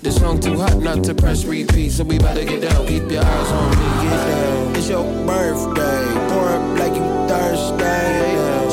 The 0.00 0.10
song 0.10 0.40
too 0.40 0.56
hot 0.56 0.78
not 0.78 1.04
to 1.04 1.14
press 1.14 1.44
repeat. 1.44 1.90
So 1.92 2.04
we 2.04 2.16
about 2.16 2.36
to 2.36 2.44
get 2.44 2.62
down, 2.62 2.86
keep 2.86 3.10
your 3.10 3.24
eyes 3.24 3.50
on 3.50 3.70
me, 3.70 4.08
get 4.08 4.26
down. 4.26 4.76
It's 4.76 4.88
your 4.88 5.04
birthday, 5.26 6.04
pour 6.28 6.48
up 6.48 6.78
like 6.78 6.94
you 6.94 7.04
thirsty. 7.28 7.82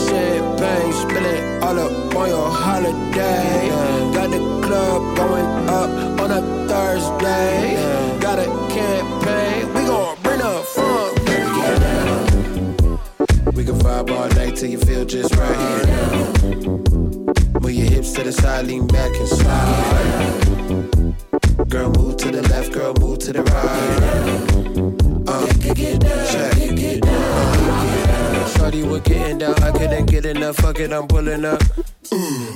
Champagne, 0.08 0.94
spill 0.94 1.26
it 1.26 1.64
all 1.64 1.80
up 1.80 2.16
on 2.16 2.30
your 2.30 2.50
holiday. 2.50 3.70
Got 4.14 4.32
the 4.32 4.40
club 4.66 5.18
going 5.18 5.70
up 5.70 6.20
on 6.22 6.32
a 6.32 6.42
Thursday. 6.68 7.76
Got 8.20 8.40
a 8.40 8.46
campaign, 8.74 9.68
we 9.74 9.82
gon' 9.86 10.18
bring 10.24 10.40
the 10.40 10.64
funk. 10.76 11.18
Get 11.26 11.80
down. 11.80 13.54
We 13.54 13.64
can 13.66 13.76
vibe 13.80 14.10
all 14.12 14.30
night 14.30 14.56
till 14.56 14.70
you 14.70 14.80
feel 14.80 15.06
just 15.06 15.36
right 15.36 15.86
here. 15.86 16.60
Move 17.60 17.72
your 17.72 17.90
hips 17.90 18.14
to 18.14 18.24
the 18.24 18.32
side, 18.32 18.66
lean 18.66 18.88
back 18.88 19.14
and 19.16 19.28
slide. 19.28 20.99
Girl, 21.70 21.92
move 21.92 22.18
to 22.18 22.32
the 22.32 22.42
left, 22.50 22.72
girl, 22.72 22.96
move 22.96 23.20
to 23.20 23.32
the 23.32 23.44
right. 23.44 24.70
Uh, 25.30 25.46
check. 26.32 26.56
Uh, 27.04 28.50
Shorty, 28.58 28.82
we're 28.82 29.00
getting 29.02 29.38
down. 29.38 29.54
I 29.62 29.72
couldn't 29.72 30.08
get 30.08 30.26
enough. 30.26 30.56
Fuck 30.56 30.80
it, 30.80 30.92
I'm 30.92 31.08
pulling 31.08 31.46
up. 31.46 31.62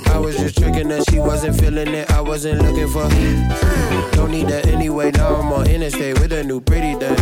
I 0.07 0.17
was 0.17 0.35
just 0.37 0.57
tricking 0.57 0.89
her, 0.89 1.03
she 1.11 1.19
wasn't 1.19 1.59
feeling 1.59 1.89
it. 1.89 2.09
I 2.09 2.21
wasn't 2.21 2.63
looking 2.63 2.87
for. 2.87 3.07
Her. 3.07 4.11
Don't 4.13 4.31
need 4.31 4.47
that 4.47 4.65
anyway. 4.65 5.11
Now 5.11 5.35
I'm 5.35 5.53
on 5.53 5.67
interstate 5.67 6.19
with 6.19 6.33
a 6.33 6.43
new 6.43 6.59
pretty 6.59 6.97
day. 6.97 7.15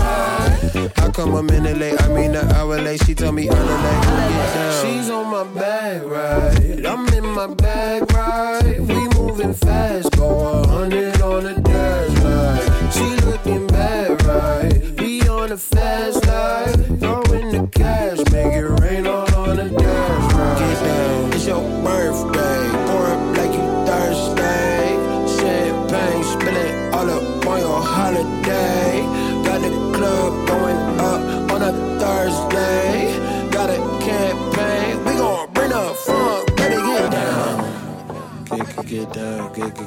How 0.96 1.12
come 1.12 1.34
a 1.34 1.44
minute 1.44 1.78
late? 1.78 2.02
I 2.02 2.08
mean 2.08 2.36
an 2.36 2.50
hour 2.54 2.80
late. 2.82 3.04
She 3.04 3.14
told 3.16 3.36
me 3.36 3.50
the 3.50 3.56
late. 3.56 4.82
She's 4.82 5.10
on 5.10 5.30
my 5.30 5.44
bag 5.60 6.04
right. 6.04 6.86
I'm 6.86 7.06
in 7.10 7.26
my 7.26 7.48
bag 7.48 8.10
right. 8.14 8.80
We 8.80 9.11
moving 9.42 9.54
fast, 9.54 10.12
go 10.18 10.64
hundred 10.68 11.22
on 11.22 11.44
the 11.44 11.54
dash 11.62 12.21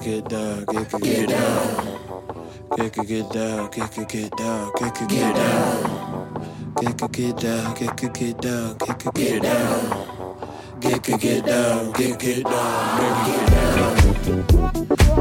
get, 0.04 0.28
get, 0.28 0.28
get 0.28 0.28
down, 0.28 0.64
get, 0.66 0.90
get, 0.90 1.02
get 1.02 1.28
down. 1.28 1.88
Get, 2.76 2.92
get, 2.92 3.06
get 3.06 3.30
down, 3.30 3.70
get, 3.70 3.90
get, 3.94 4.08
get 4.08 4.36
down, 4.36 4.72
get, 4.76 4.94
get, 4.94 5.08
get 5.08 5.34
down. 5.34 6.74
Get, 6.80 6.96
get, 6.98 7.12
get 7.12 7.36
down, 7.38 7.74
get, 7.74 7.96
get, 7.96 8.14
get 8.14 8.40
down, 8.40 8.76
get, 8.76 8.98
get, 8.98 9.14
get 9.14 9.42
down. 9.42 10.06
Get, 10.80 11.02
get, 11.02 11.20
get 11.20 11.46
down, 11.46 11.92
get, 11.92 12.18
get 12.18 12.44
down, 12.44 13.00
get, 13.00 13.26
get 13.26 13.50
down. 13.50 13.96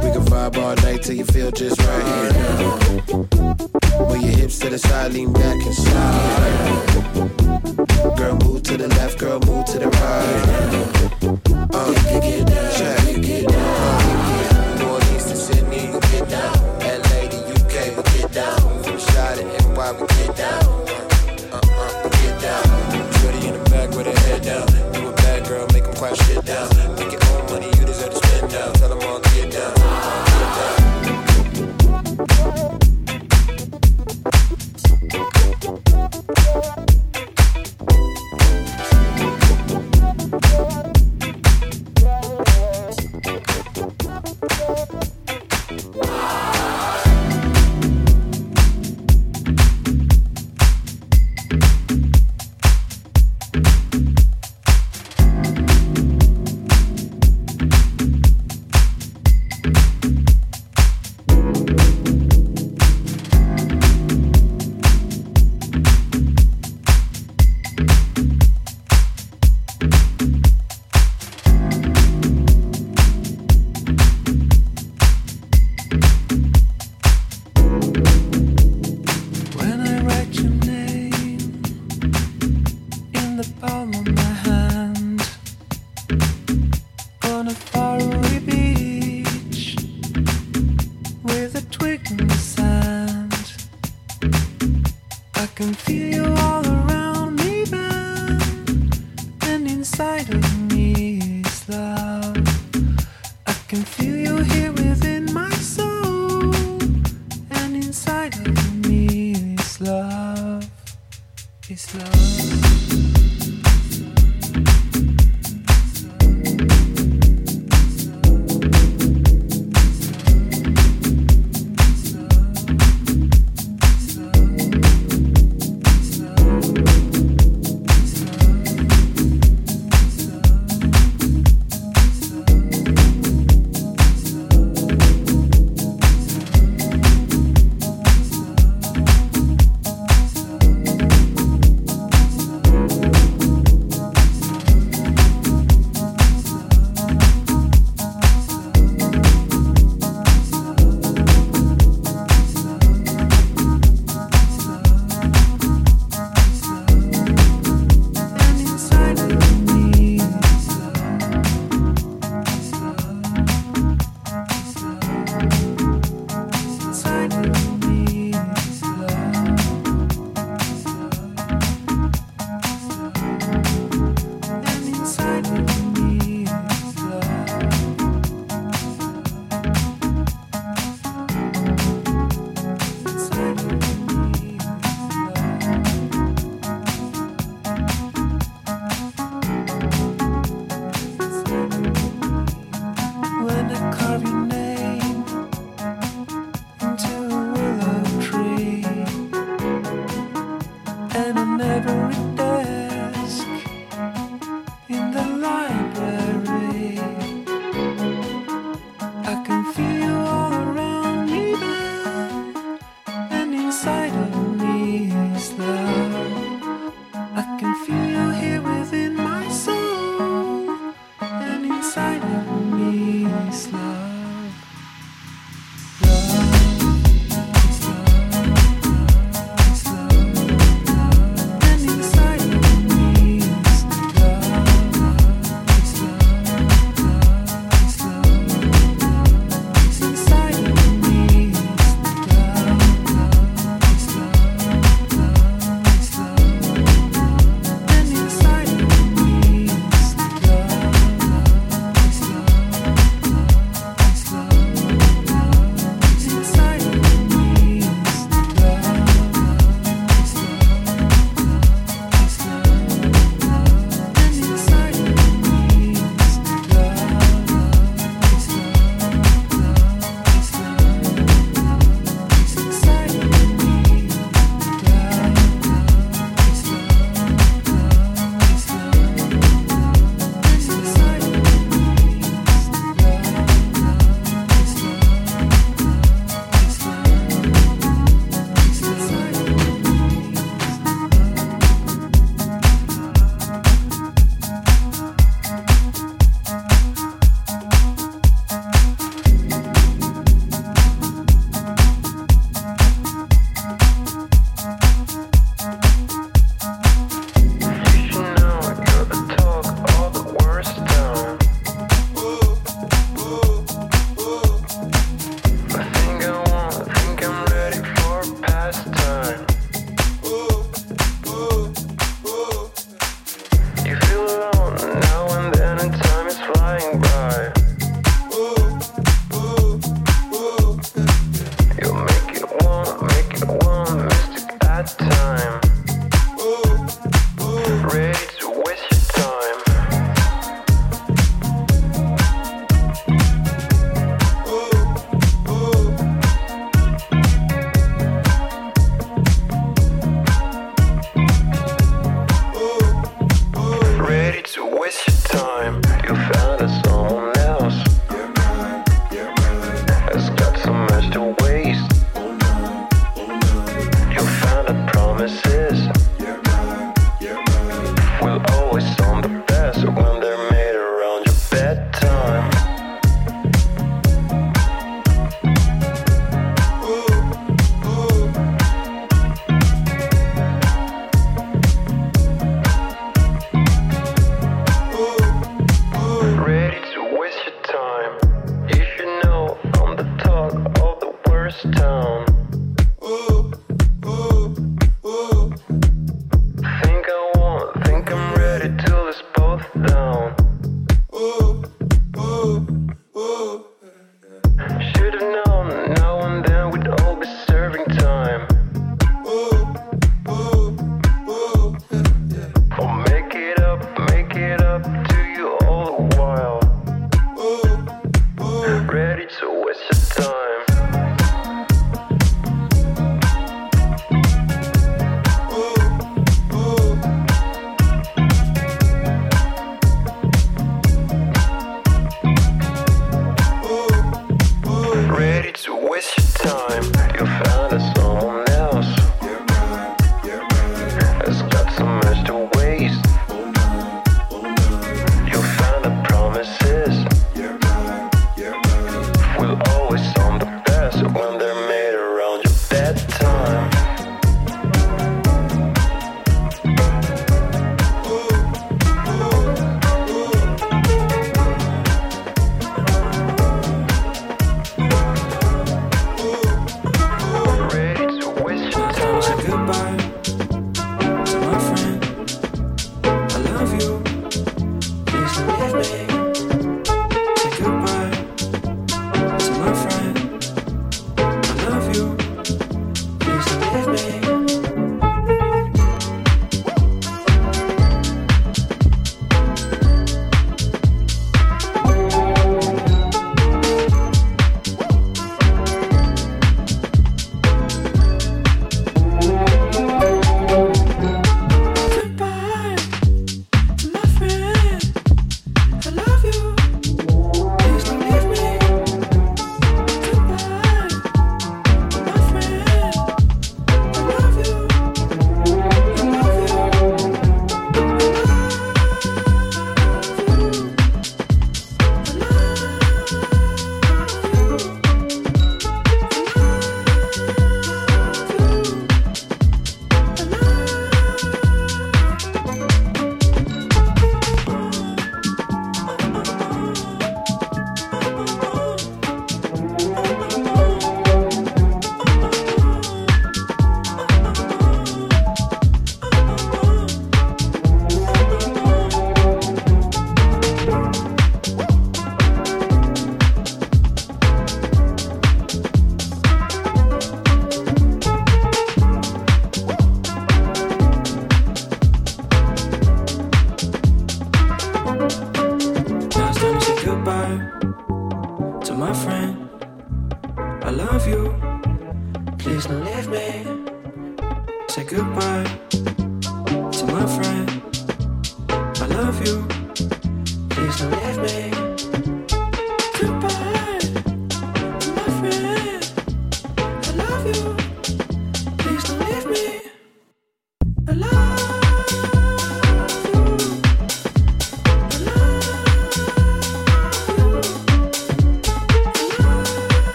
We 0.00 0.10
can 0.12 0.24
vibe 0.24 0.56
all 0.56 0.74
night 0.76 1.02
till 1.02 1.16
you 1.16 1.26
feel 1.26 1.50
just 1.50 1.78
right 1.82 2.04
here. 2.06 2.32
Move 4.08 4.22
your 4.22 4.36
hips 4.38 4.58
to 4.60 4.70
the 4.70 4.78
side, 4.78 5.12
lean 5.12 5.32
back 5.34 5.62
and 5.62 5.74
slide. 5.74 6.88
Girl, 8.16 8.38
move 8.44 8.62
to 8.62 8.78
the 8.78 8.88
left, 8.88 9.18
girl, 9.18 9.40
move 9.40 9.66
to 9.66 9.78
the 9.78 9.88
right. 9.88 11.10
Uh, 11.74 11.94
check. 12.78 13.02
Uh, 13.02 13.10
New 13.12 14.29
down. 16.30 16.69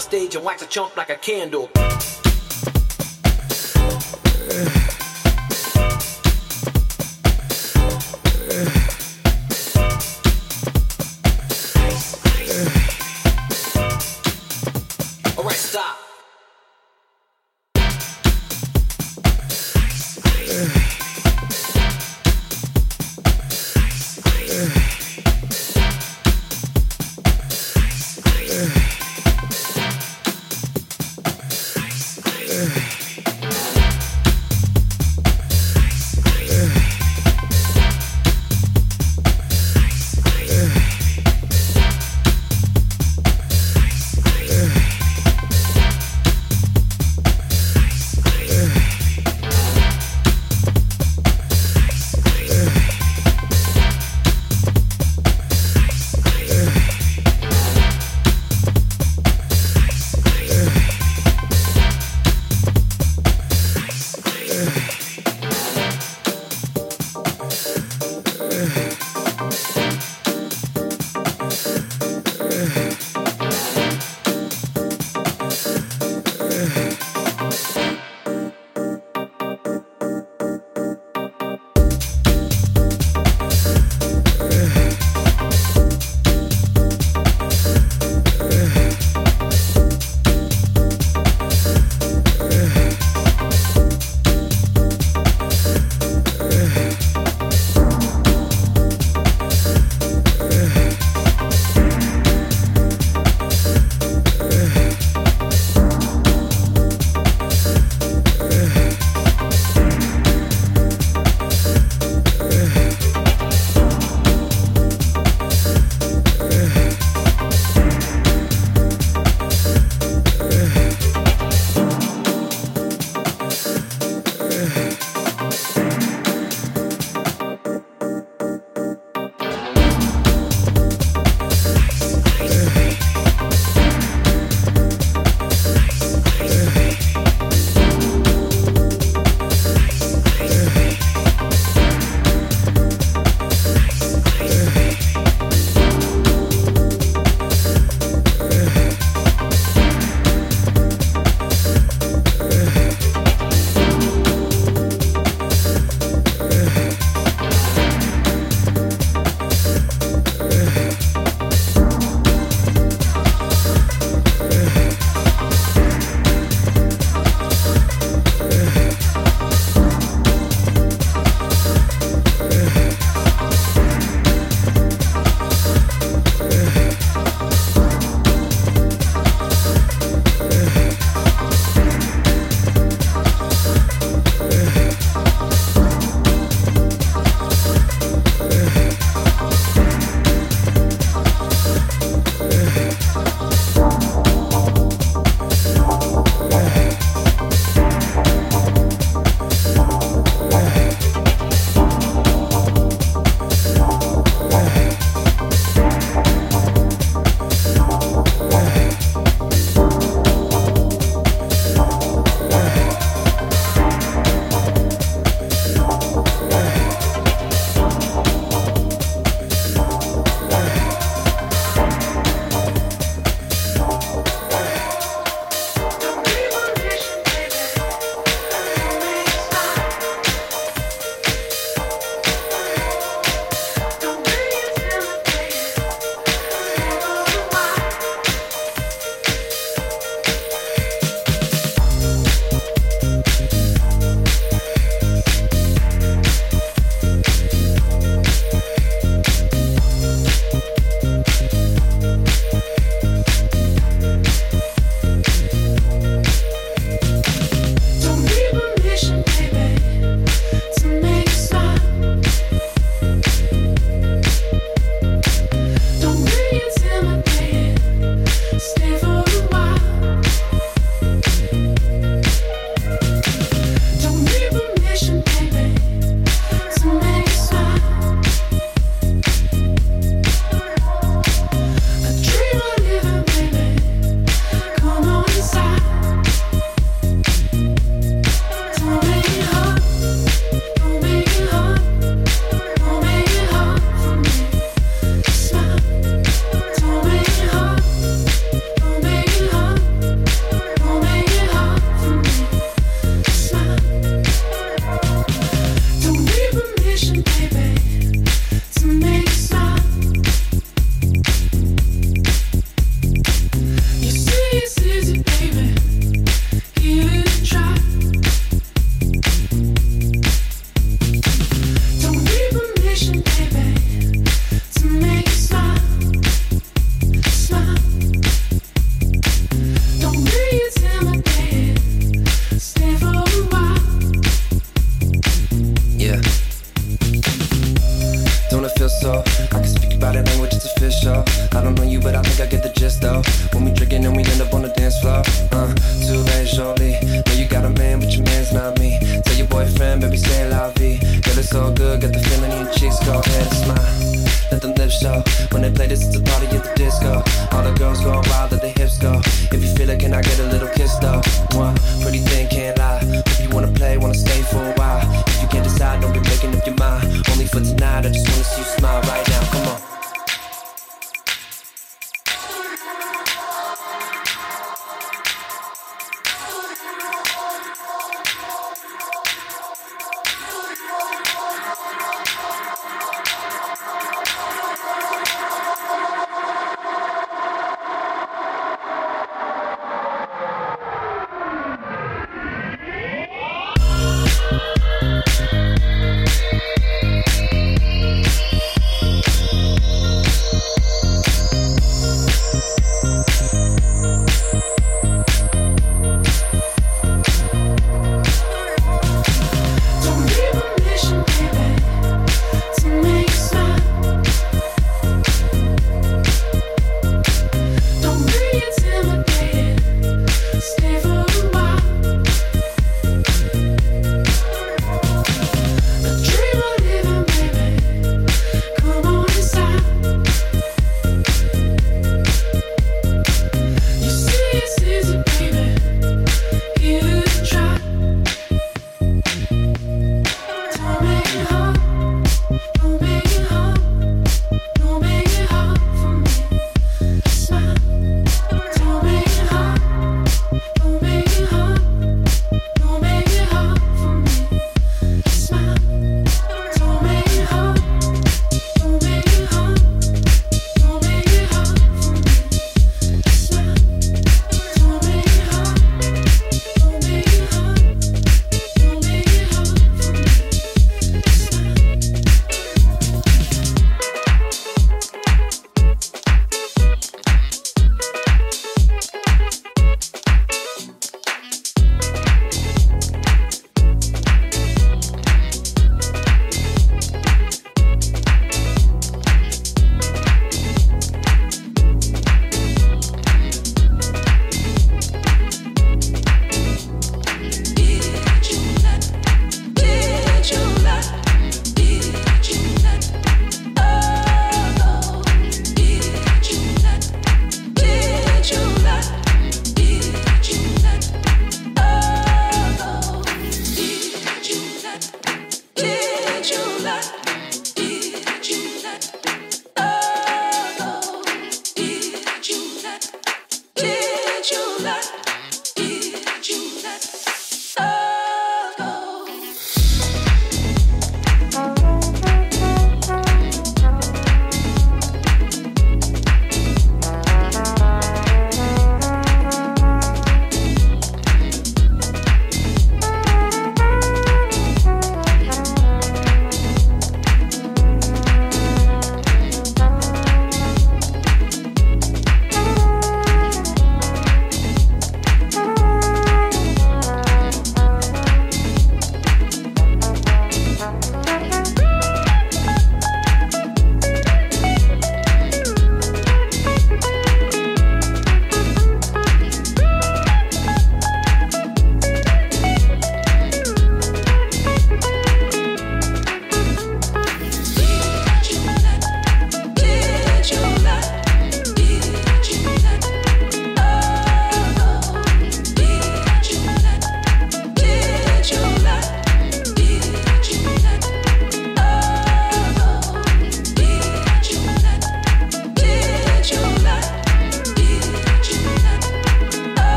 Stage 0.00 0.34
and 0.34 0.44
wax 0.44 0.62
a 0.62 0.66
chump 0.66 0.96
like 0.96 1.10
a 1.10 1.16
candle. 1.16 1.70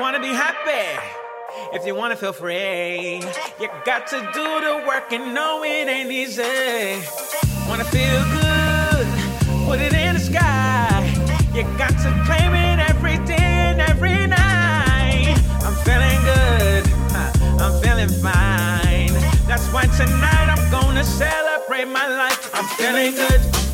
want 0.00 0.14
to 0.14 0.22
be 0.22 0.28
happy, 0.28 0.96
if 1.72 1.84
you 1.84 1.94
want 1.94 2.12
to 2.12 2.16
feel 2.16 2.32
free, 2.32 3.20
you 3.60 3.68
got 3.84 4.06
to 4.06 4.18
do 4.32 4.60
the 4.60 4.84
work 4.86 5.12
and 5.12 5.34
know 5.34 5.64
it 5.64 5.88
ain't 5.88 6.10
easy. 6.10 6.42
Want 7.68 7.80
to 7.82 7.88
feel 7.88 8.22
good, 8.38 9.06
put 9.66 9.80
it 9.80 9.92
in 9.92 10.14
the 10.14 10.20
sky. 10.20 11.02
You 11.52 11.62
got 11.76 11.90
to 11.90 12.10
claim 12.26 12.54
it 12.54 12.78
every 12.88 13.18
day 13.26 13.34
and 13.38 13.80
every 13.80 14.26
night. 14.26 15.36
I'm 15.64 15.74
feeling 15.82 16.20
good, 16.22 16.84
uh, 17.12 17.64
I'm 17.64 17.82
feeling 17.82 18.08
fine. 18.22 19.12
That's 19.48 19.66
why 19.72 19.86
tonight 19.96 20.54
I'm 20.54 20.70
gonna 20.70 21.02
celebrate 21.02 21.86
my 21.86 22.06
life. 22.06 22.50
I'm 22.54 22.66
feeling 22.76 23.14
good. 23.14 23.67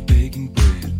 baking 0.00 0.48
bread. 0.48 0.95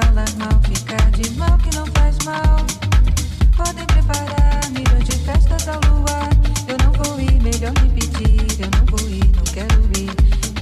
falar 0.00 0.30
mal, 0.38 0.60
ficar 0.64 1.10
de 1.12 1.30
mal 1.30 1.58
que 1.58 1.74
não 1.76 1.86
faz 1.86 2.16
mal. 2.24 2.56
Podem 3.56 3.84
preparar 3.86 4.60
milhões 4.70 5.04
de 5.04 5.16
festas 5.18 5.68
ao 5.68 5.80
luar. 5.90 6.30
Eu 6.68 6.76
não 6.78 6.92
vou 6.92 7.20
ir, 7.20 7.40
melhor 7.42 7.72
me 7.82 7.90
pedir. 7.90 8.60
Eu 8.60 8.70
não 8.78 8.86
vou 8.86 9.08
ir, 9.08 9.30
não 9.36 9.44
quero 9.44 9.80
ir. 9.98 10.10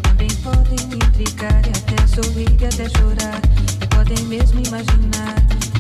Também 0.02 0.28
podem 0.42 0.86
me 0.88 0.96
intrigar 0.96 1.62
e 1.66 1.70
até 1.70 2.06
sorrir 2.06 2.50
e 2.60 2.66
até 2.66 2.88
chorar. 2.98 3.40
E 3.80 3.86
podem 3.86 4.24
mesmo 4.26 4.60
imaginar 4.60 5.36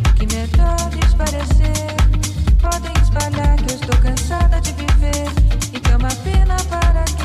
o 0.08 0.14
que 0.14 0.26
melhor 0.34 0.90
lhes 0.92 1.14
parecer. 1.14 1.96
Podem 2.60 2.92
espalhar 3.02 3.56
que 3.56 3.72
eu 3.72 3.76
estou 3.76 3.96
cansada 3.98 4.60
de 4.60 4.72
viver 4.72 5.28
e 5.72 5.80
que 5.80 5.90
é 5.90 5.96
uma 5.96 6.14
pena 6.22 6.56
para 6.70 7.04
quem. 7.04 7.17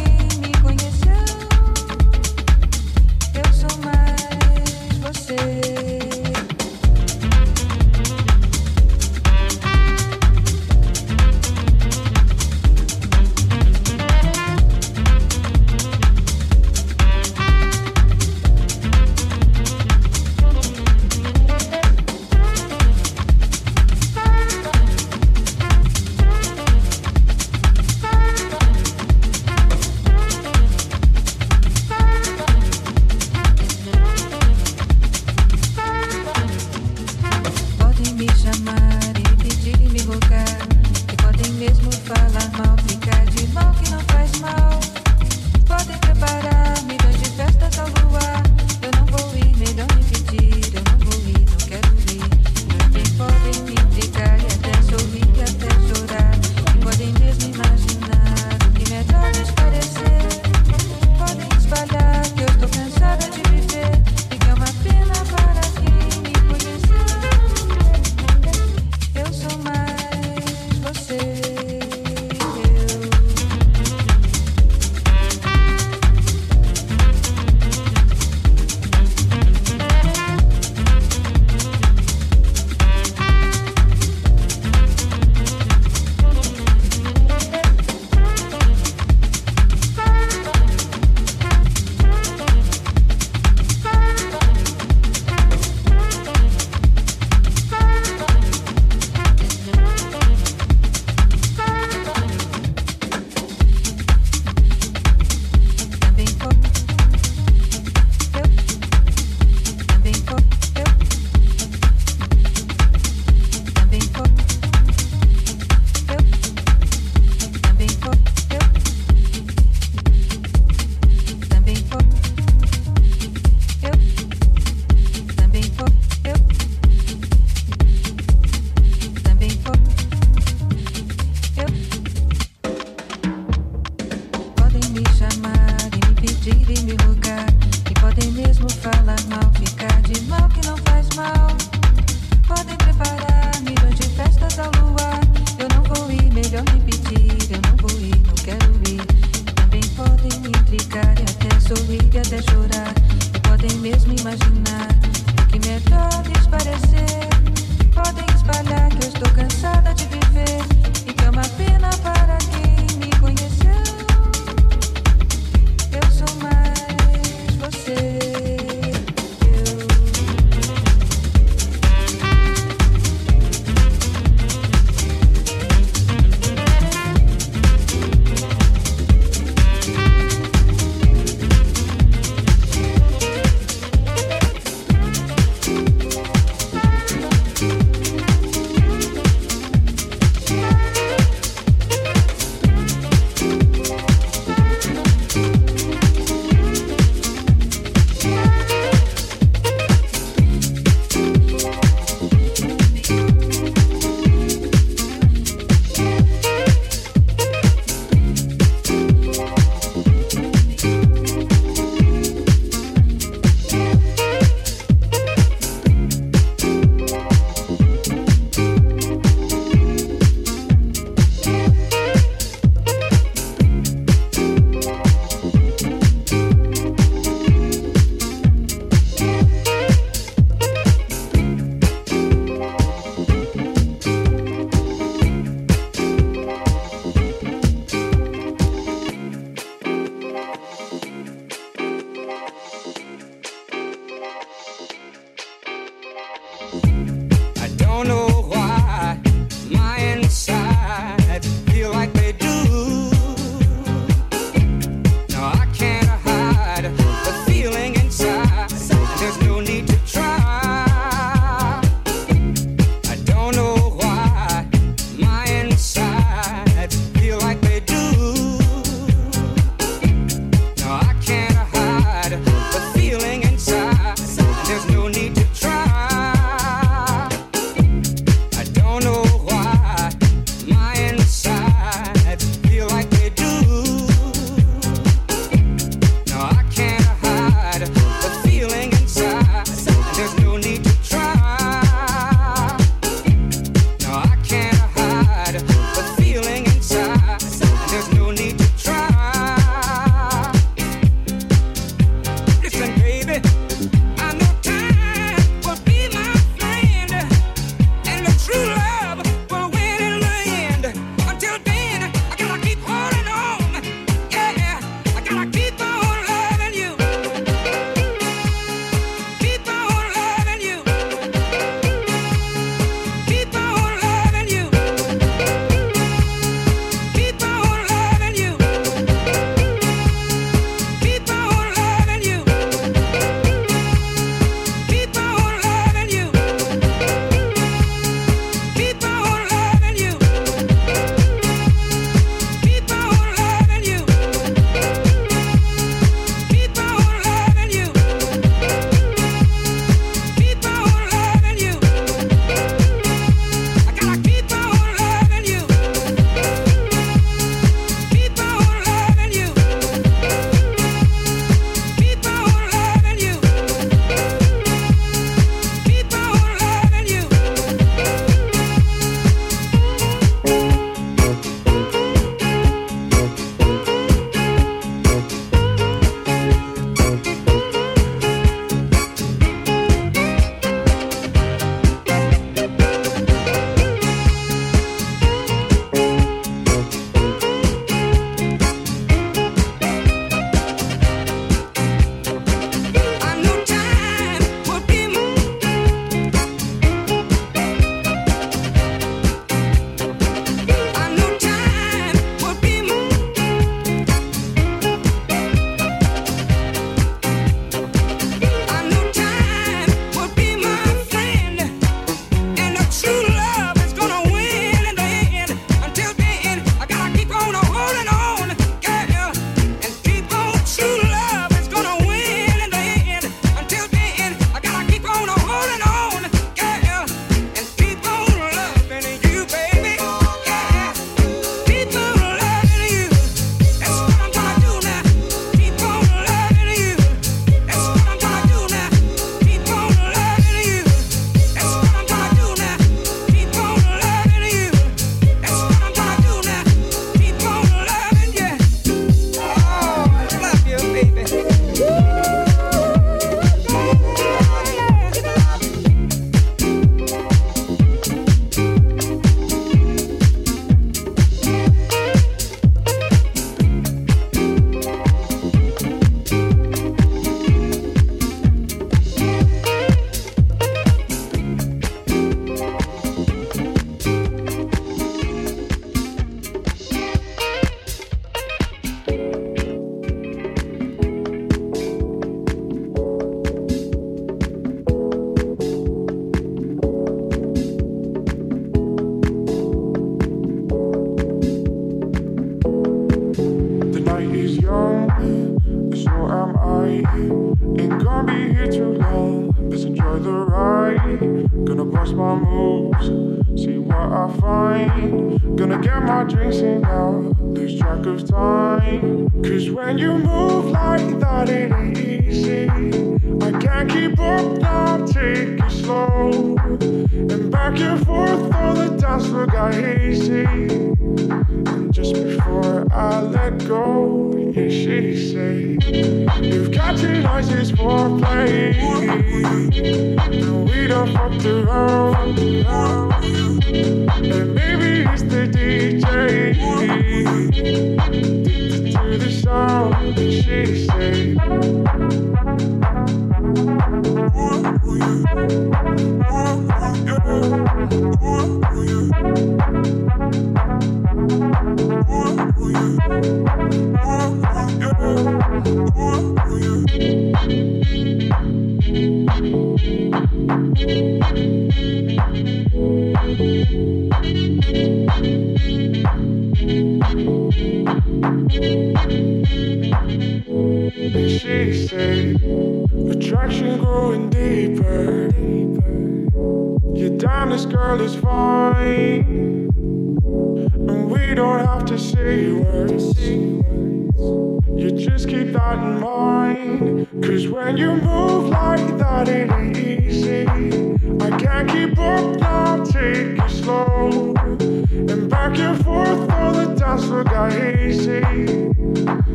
You 582.93 584.91
just 584.91 585.27
keep 585.27 585.51
that 585.53 585.79
in 585.79 585.99
mind. 585.99 587.07
Cause 587.23 587.47
when 587.47 587.75
you 587.75 587.95
move 587.95 588.49
like 588.49 588.97
that, 588.99 589.27
it 589.27 589.51
ain't 589.51 589.77
easy. 589.77 590.45
I 590.45 591.29
can't 591.39 591.67
keep 591.71 591.97
up 591.97 592.39
now, 592.39 592.83
take 592.83 593.39
it 593.39 593.49
slow. 593.49 594.35
And 594.35 595.27
back 595.27 595.57
and 595.57 595.83
forth, 595.83 596.29
all 596.31 596.53
the 596.53 596.75
dance 596.75 597.05
got 597.05 597.51
hazy. 597.51 598.21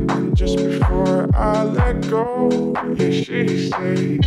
And 0.09 0.37
just 0.37 0.57
before 0.57 1.29
I 1.35 1.65
let 1.65 2.09
go, 2.09 2.73
yeah, 2.97 3.11
she 3.11 3.69
said, 3.69 4.25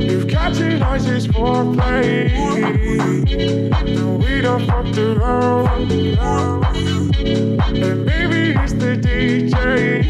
You've 0.00 0.28
catching 0.28 0.78
noises 0.78 1.26
for 1.26 1.74
play. 1.74 2.30
And 2.30 4.22
we 4.22 4.40
done 4.40 4.66
fucked 4.66 4.98
around. 4.98 5.90
And 7.76 8.04
maybe 8.04 8.58
it's 8.58 8.72
the 8.74 8.96
DJ. 8.96 10.04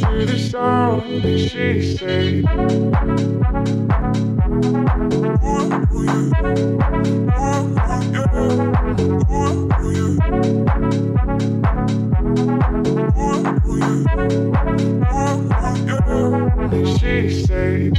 To 0.00 0.26
the 0.26 0.38
sound, 0.38 1.24
and 1.24 1.40
she 1.40 1.96
said, 1.96 2.44
she 16.98 17.28
said, 17.46 17.92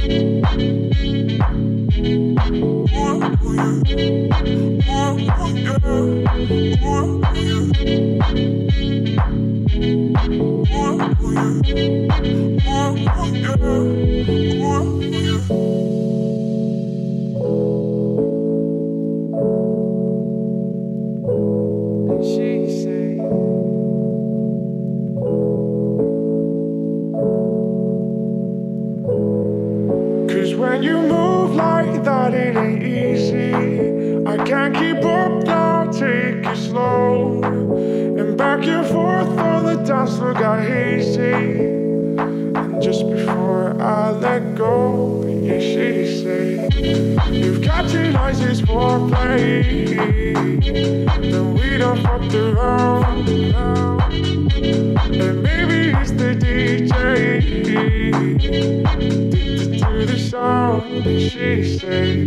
that, 32.06 32.34
it 32.34 32.56
ain't 32.56 32.82
easy. 32.84 33.52
I 34.24 34.36
can't 34.44 34.72
keep 34.74 35.04
up 35.04 35.42
now, 35.42 35.90
take 35.90 36.46
it 36.46 36.56
slow. 36.56 37.42
And 37.42 38.38
back 38.38 38.64
and 38.64 38.86
forth, 38.86 39.28
all 39.40 39.62
the 39.62 39.74
dance 39.84 40.16
floor 40.16 40.32
got 40.32 40.60
hazy. 40.60 41.32
And 42.62 42.80
just 42.80 43.10
before 43.10 43.80
I 43.82 44.10
let 44.12 44.54
go, 44.54 45.24
yeah, 45.26 45.58
she 45.58 46.15
You've 46.36 47.62
got 47.62 47.90
your 47.90 48.10
nicest 48.12 48.64
foreplay. 48.64 49.96
Then 51.30 51.54
we 51.54 51.78
don't 51.78 52.02
fuck 52.02 52.34
around. 52.34 53.28
And 55.20 55.42
maybe 55.42 55.96
it's 55.96 56.10
the 56.10 56.34
DJ. 56.34 57.52
Addicted 58.92 59.78
to 59.78 60.06
the 60.06 60.18
sound, 60.18 61.04
she 61.04 61.78
say. 61.78 62.26